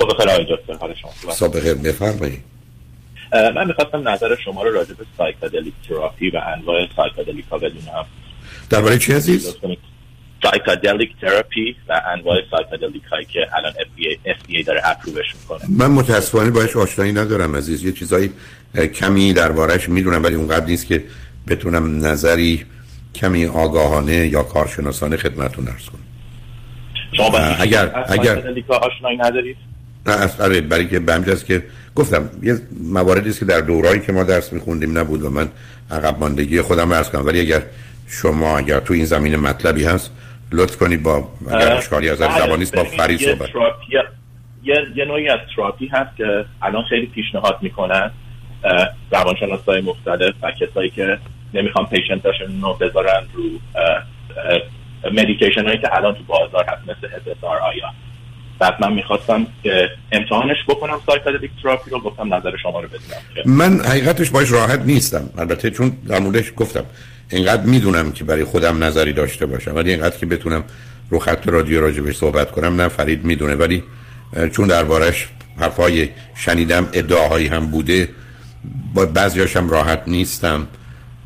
[0.00, 1.32] صبح بخیر آقای دکتر حال شما.
[1.32, 2.42] صبح بفرمایید.
[3.32, 8.06] من می‌خواستم نظر شما رو راجع به psychedelic therapy و انواع psychedelic ها بدونم.
[8.70, 9.56] درباره چی عزیز؟
[10.42, 15.60] psychedelic therapy و انواع psychedelic هایی که الان FDA, FDA داره approve ش می‌کنه.
[15.68, 17.84] من متاسفانه باش آشنایی ندارم عزیز.
[17.84, 18.32] یه چیزایی
[18.94, 21.04] کمی دربارش می‌دونم ولی اونقدر نیست که
[21.48, 22.64] بتونم نظری
[23.14, 26.00] کمی آگاهانه یا کارشناسانه خدمتتون عرض کنم.
[27.16, 29.56] شما اگر اگر آشنایی ندارید؟
[30.06, 31.62] نه اصلا برای که به که
[31.94, 35.48] گفتم یه مواردی است که در دورایی که ما درس میخوندیم نبود و من
[35.90, 37.26] عقب ماندگی خودم عرض کنم.
[37.26, 37.62] ولی اگر
[38.08, 40.10] شما اگر تو این زمین مطلبی هست
[40.52, 43.48] لطف کنید با اگر اشکالی از بله، زبانی با فرید صحبت.
[44.62, 48.10] یه, یه نوعی از تراپی هست که الان خیلی پیشنهاد می‌کنن
[49.10, 51.18] روانشناس های مختلف و کسایی که
[51.54, 53.42] نمی‌خوان پیشنتاشون رو بذارن رو
[55.12, 57.14] medication هایی که الان تو بازار هست مثل
[58.60, 63.84] بعد من می‌خواستم که امتحانش بکنم psychedelic therapy رو گفتم نظر شما رو بدونم من
[63.84, 65.30] حقیقتش باش راحت نیستم.
[65.38, 66.84] البته چون در موردش گفتم
[67.30, 70.64] اینقدر می‌دونم که برای خودم نظری داشته باشم ولی اینقدر که بتونم
[71.10, 73.54] رو خط رادیو راجع بهش صحبت کنم نه فرید می‌دونه.
[73.54, 73.82] ولی
[74.52, 78.08] چون دربارش حرفای شنیدم ادعاهایی هم بوده
[78.94, 80.68] با بعضیاشم راحت نیستم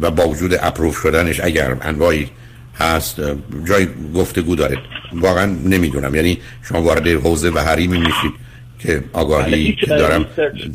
[0.00, 2.30] و با وجود approve شدنش اگر انواعی
[2.78, 3.20] هست
[3.64, 4.78] جای گفتگو داره.
[5.12, 6.14] واقعا نمی‌دونم.
[6.14, 8.32] یعنی شما وارد حوزه و حریمی میشید
[8.78, 10.26] که آگاهی که دارم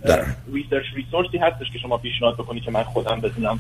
[0.06, 3.60] در research resource ی هستش که شما پیشنهاد بکنید که من خودم بدونم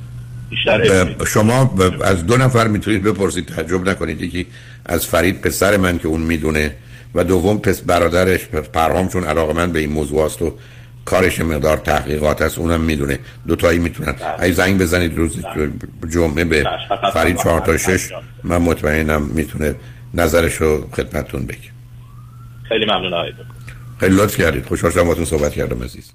[1.28, 4.22] شما از دو نفر می‌تونید بپرسید تعجب نکنید.
[4.22, 4.48] یکی
[4.86, 6.76] از فرید پسر من که اون می‌دونه
[7.16, 8.46] و دوم پس برادرش.
[8.73, 10.53] پرهام چون علاقه من به این موضوع است و
[11.06, 13.20] کارش مقدار تحقیقات است اونم می‌دونه.
[13.48, 14.12] دو تایی می‌تونن.
[14.12, 14.44] بله.
[14.44, 15.72] ای زنگ بزنید روز بله.
[16.09, 18.09] جمعه به بله، فرید چهار تا شش.
[18.44, 19.76] من مطمئنم می‌تونه
[20.16, 21.72] نظرش رو خدمتتون بگه
[22.64, 23.34] خیلی ممنون آقای
[24.00, 24.66] خیلی لطف کردید.
[24.66, 26.12] خوشحال شدم باهاتون صحبت کردم عزیز.